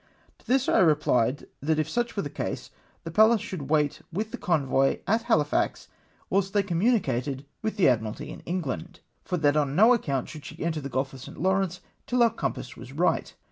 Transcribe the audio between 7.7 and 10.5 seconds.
the Admiralty in England! for that on no account should